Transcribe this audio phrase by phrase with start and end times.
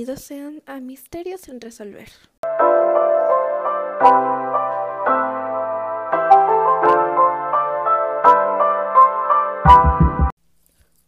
[0.00, 2.08] Bienvenidos sean a Misterios sin Resolver.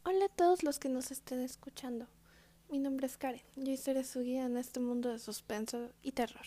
[0.05, 2.07] Hola a todos los que nos estén escuchando.
[2.69, 6.45] Mi nombre es Karen y seré su guía en este mundo de suspenso y terror.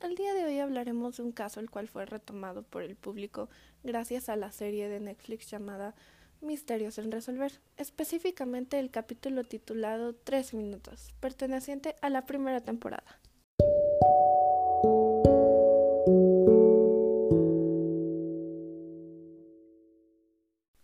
[0.00, 3.50] El día de hoy hablaremos de un caso el cual fue retomado por el público
[3.84, 5.94] gracias a la serie de Netflix llamada
[6.42, 13.20] Misterios en Resolver, específicamente el capítulo titulado Tres Minutos, perteneciente a la primera temporada.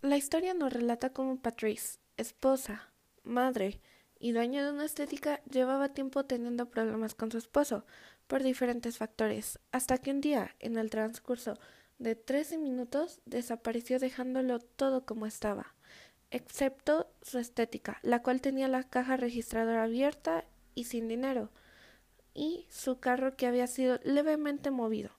[0.00, 2.92] La historia nos relata cómo Patrice, esposa,
[3.24, 3.80] madre
[4.18, 7.84] y dueña de una estética, llevaba tiempo teniendo problemas con su esposo
[8.26, 11.58] por diferentes factores, hasta que un día, en el transcurso
[11.98, 15.74] de trece minutos desapareció dejándolo todo como estaba,
[16.30, 21.50] excepto su estética, la cual tenía la caja registradora abierta y sin dinero,
[22.34, 25.10] y su carro que había sido levemente movido,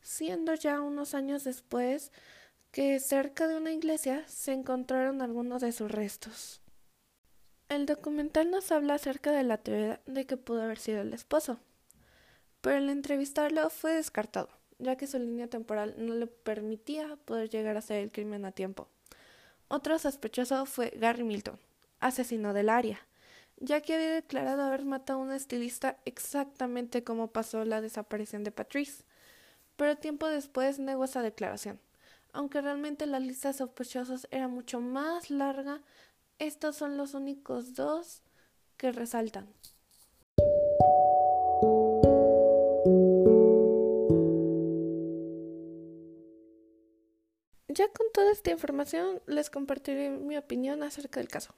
[0.00, 2.12] siendo ya unos años después
[2.70, 6.62] que cerca de una iglesia se encontraron algunos de sus restos.
[7.68, 11.60] El documental nos habla acerca de la teoría de que pudo haber sido el esposo,
[12.60, 17.76] pero al entrevistarlo fue descartado ya que su línea temporal no le permitía poder llegar
[17.76, 18.88] a hacer el crimen a tiempo.
[19.68, 21.58] Otro sospechoso fue Gary Milton,
[22.00, 23.06] asesino del área,
[23.58, 28.50] ya que había declarado haber matado a un estilista exactamente como pasó la desaparición de
[28.50, 29.04] Patrice,
[29.76, 31.78] pero tiempo después negó esa declaración.
[32.32, 35.82] Aunque realmente la lista de sospechosos era mucho más larga,
[36.38, 38.22] estos son los únicos dos
[38.76, 39.46] que resaltan.
[48.12, 51.54] Toda esta información les compartiré mi opinión acerca del caso.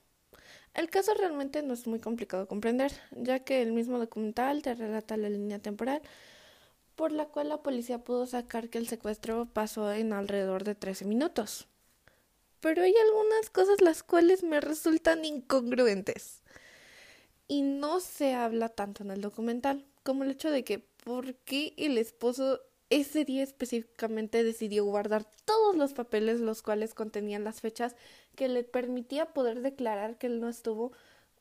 [0.75, 4.75] El caso realmente no es muy complicado de comprender, ya que el mismo documental te
[4.75, 6.01] relata la línea temporal
[6.97, 11.05] por la cual la policía pudo sacar que el secuestro pasó en alrededor de 13
[11.05, 11.67] minutos.
[12.61, 16.43] Pero hay algunas cosas las cuales me resultan incongruentes.
[17.49, 21.75] Y no se habla tanto en el documental como el hecho de que por qué
[21.77, 22.61] el esposo
[22.93, 27.97] ese día específicamente decidió guardar todos los papeles los cuales contenían las fechas
[28.37, 30.93] que le permitía poder declarar que él no estuvo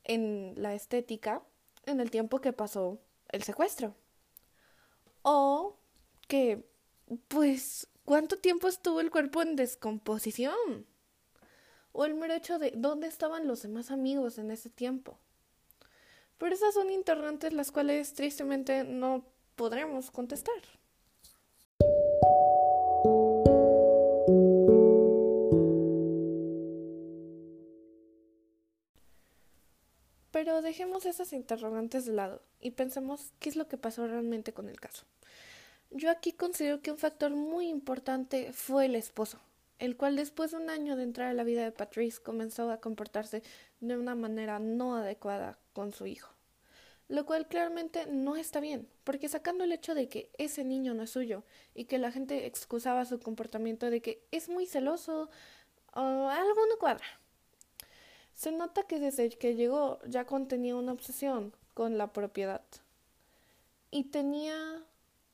[0.06, 1.44] en la estética
[1.86, 3.94] en el tiempo que pasó el secuestro.
[5.24, 5.76] O
[6.30, 6.64] que,
[7.28, 10.86] pues, ¿cuánto tiempo estuvo el cuerpo en descomposición?
[11.92, 15.20] O el mero hecho de dónde estaban los demás amigos en ese tiempo.
[16.38, 19.26] Pero esas son interrogantes las cuales tristemente no
[19.58, 20.81] podremos contestar.
[30.72, 34.80] Dejemos esas interrogantes de lado y pensemos qué es lo que pasó realmente con el
[34.80, 35.04] caso.
[35.90, 39.38] Yo aquí considero que un factor muy importante fue el esposo,
[39.80, 42.80] el cual después de un año de entrar a la vida de Patrice comenzó a
[42.80, 43.44] comportarse
[43.82, 46.32] de una manera no adecuada con su hijo.
[47.10, 51.04] Lo cual claramente no está bien, porque sacando el hecho de que ese niño no
[51.04, 51.44] es suyo
[51.76, 55.30] y que la gente excusaba su comportamiento de que es muy celoso
[55.92, 56.00] o
[56.30, 57.21] algo no cuadra.
[58.42, 62.64] Se nota que desde que llegó ya contenía una obsesión con la propiedad
[63.92, 64.82] y tenía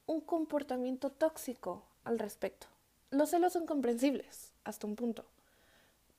[0.07, 2.67] un comportamiento tóxico al respecto.
[3.09, 5.23] Los celos son comprensibles hasta un punto,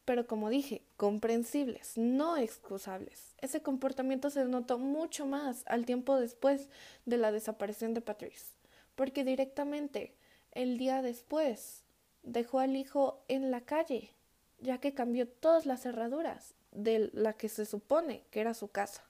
[0.06, 3.34] pero como dije, comprensibles, no excusables.
[3.36, 6.70] Ese comportamiento se notó mucho más al tiempo después
[7.04, 8.46] de la desaparición de Patrice,
[8.94, 10.14] porque directamente
[10.52, 11.82] el día después
[12.22, 14.14] dejó al hijo en la calle,
[14.58, 19.04] ya que cambió todas las cerraduras de la que se supone que era su casa.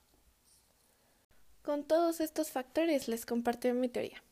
[1.63, 4.23] Con todos estos factores les compartiré mi teoría.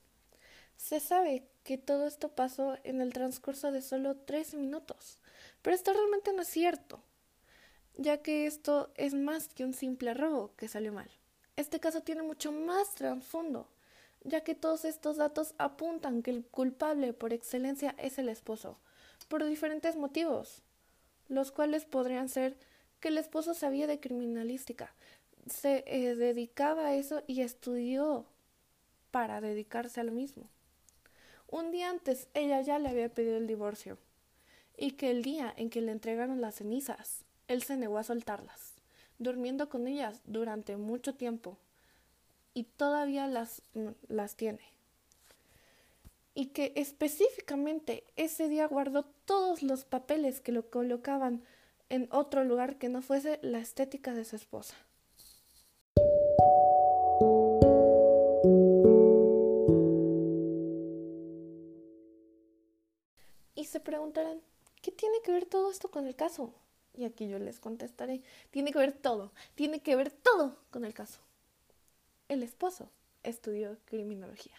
[0.77, 5.19] Se sabe que todo esto pasó en el transcurso de solo tres minutos,
[5.61, 7.01] pero esto realmente no es cierto,
[7.95, 11.09] ya que esto es más que un simple robo que salió mal.
[11.55, 13.67] Este caso tiene mucho más trasfondo,
[14.23, 18.79] ya que todos estos datos apuntan que el culpable por excelencia es el esposo,
[19.27, 20.61] por diferentes motivos,
[21.27, 22.57] los cuales podrían ser
[22.99, 24.93] que el esposo sabía de criminalística,
[25.47, 28.25] se eh, dedicaba a eso y estudió
[29.11, 30.49] para dedicarse a lo mismo.
[31.49, 33.97] Un día antes ella ya le había pedido el divorcio
[34.75, 38.73] y que el día en que le entregaron las cenizas, él se negó a soltarlas,
[39.17, 41.57] durmiendo con ellas durante mucho tiempo
[42.53, 44.61] y todavía las, mm, las tiene.
[46.33, 51.43] Y que específicamente ese día guardó todos los papeles que lo colocaban
[51.89, 54.75] en otro lugar que no fuese la estética de su esposa.
[63.55, 64.41] Y se preguntarán,
[64.81, 66.53] ¿qué tiene que ver todo esto con el caso?
[66.93, 70.93] Y aquí yo les contestaré, tiene que ver todo, tiene que ver todo con el
[70.93, 71.19] caso.
[72.27, 72.89] El esposo
[73.23, 74.55] estudió criminología.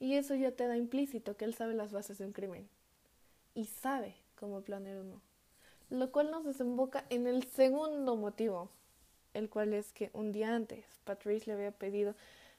[0.00, 2.68] Y eso ya te da implícito que él sabe las bases de un crimen.
[3.54, 5.20] Y sabe cómo planear uno.
[5.90, 8.68] Lo cual nos desemboca en el segundo motivo,
[9.34, 12.14] el cual es que un día antes Patrice le había pedido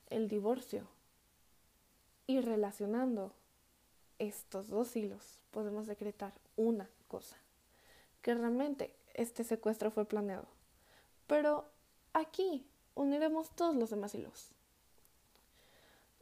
[0.10, 0.88] el divorcio.
[2.28, 3.32] Y relacionando
[4.20, 7.38] estos dos hilos, podemos decretar una cosa,
[8.22, 10.48] que realmente este secuestro fue planeado.
[11.28, 11.66] Pero
[12.14, 14.50] aquí uniremos todos los demás hilos.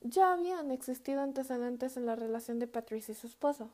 [0.01, 3.69] Ya habían existido antecedentes en la relación de Patrice y su esposo,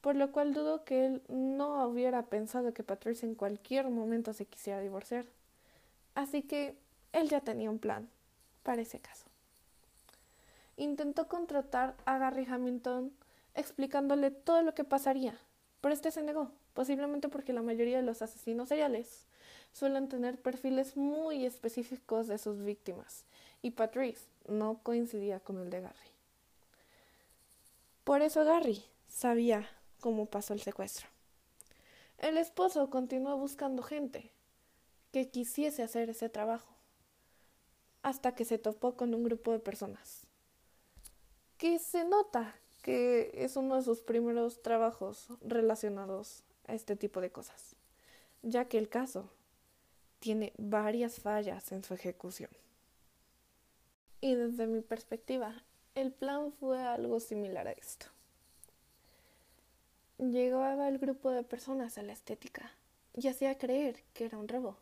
[0.00, 4.46] por lo cual dudo que él no hubiera pensado que Patrice en cualquier momento se
[4.46, 5.26] quisiera divorciar.
[6.14, 6.76] Así que
[7.12, 8.08] él ya tenía un plan
[8.62, 9.26] para ese caso.
[10.76, 13.12] Intentó contratar a Gary Hamilton
[13.54, 15.36] explicándole todo lo que pasaría,
[15.80, 19.26] pero este se negó, posiblemente porque la mayoría de los asesinos seriales
[19.72, 23.24] suelen tener perfiles muy específicos de sus víctimas,
[23.62, 26.10] y Patrice no coincidía con el de Gary.
[28.04, 29.68] Por eso Gary sabía
[30.00, 31.06] cómo pasó el secuestro.
[32.18, 34.32] El esposo continuó buscando gente
[35.12, 36.74] que quisiese hacer ese trabajo,
[38.02, 40.26] hasta que se topó con un grupo de personas
[41.60, 47.30] que se nota que es uno de sus primeros trabajos relacionados a este tipo de
[47.30, 47.76] cosas,
[48.40, 49.28] ya que el caso
[50.20, 52.48] tiene varias fallas en su ejecución.
[54.22, 55.62] Y desde mi perspectiva,
[55.94, 58.06] el plan fue algo similar a esto.
[60.20, 62.70] Llegaba el grupo de personas a la estética
[63.14, 64.76] y hacía creer que era un robo,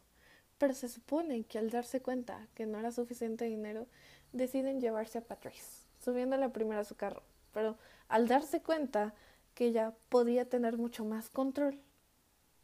[0.59, 3.87] pero se supone que al darse cuenta que no era suficiente dinero,
[4.33, 7.23] deciden llevarse a Patrice, subiéndola primero a su carro,
[7.55, 7.77] pero
[8.09, 9.15] al darse cuenta
[9.55, 11.79] que ella podía tener mucho más control,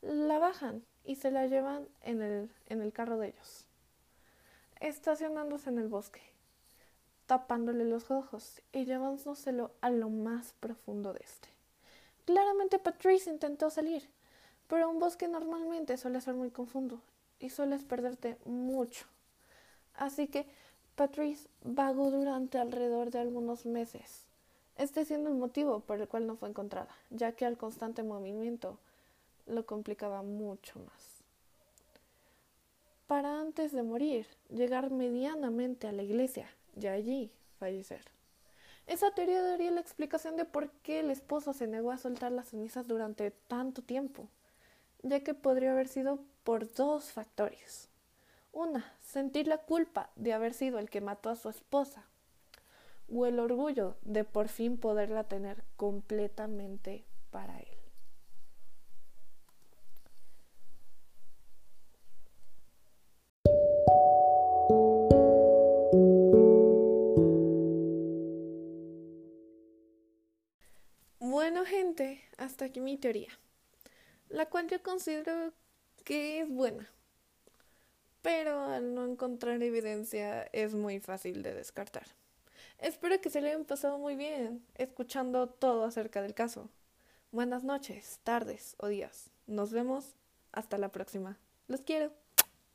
[0.03, 3.67] la bajan y se la llevan en el, en el carro de ellos,
[4.81, 6.23] estacionándose en el bosque,
[7.27, 11.54] tapándole los ojos y llevándoselo a lo más profundo de este.
[12.25, 14.09] Claramente Patrice intentó salir,
[14.69, 17.00] pero un bosque normalmente suele ser muy confundo
[17.38, 19.06] y sueles perderte mucho.
[19.94, 20.47] Así que
[20.97, 24.25] Patrice vagó durante alrededor de algunos meses,
[24.76, 28.79] este siendo el motivo por el cual no fue encontrada, ya que al constante movimiento
[29.47, 31.15] lo complicaba mucho más.
[33.06, 36.49] Para antes de morir, llegar medianamente a la iglesia
[36.81, 38.13] y allí fallecer.
[38.86, 42.48] Esa teoría daría la explicación de por qué el esposo se negó a soltar las
[42.48, 44.28] cenizas durante tanto tiempo,
[45.02, 47.88] ya que podría haber sido por dos factores.
[48.52, 52.04] Una, sentir la culpa de haber sido el que mató a su esposa,
[53.12, 57.74] o el orgullo de por fin poderla tener completamente para él.
[72.81, 73.31] Mi teoría,
[74.28, 75.52] la cual yo considero
[76.04, 76.90] que es buena,
[78.22, 82.06] pero al no encontrar evidencia es muy fácil de descartar.
[82.78, 86.69] Espero que se le hayan pasado muy bien escuchando todo acerca del caso.
[87.32, 89.31] Buenas noches, tardes o días.
[89.46, 90.14] Nos vemos.
[90.52, 91.36] Hasta la próxima.
[91.66, 92.23] Los quiero.